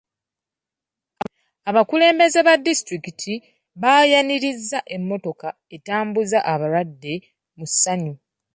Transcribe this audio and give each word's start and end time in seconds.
Abakulembeze 1.69 2.39
ba 2.47 2.53
disitulikiti 2.65 3.33
baayanirizza 3.81 4.79
emmotoka 4.95 5.49
etambuza 5.75 6.39
abalwadde 6.53 7.13
mu 7.57 7.65
ssanyu. 7.71 8.13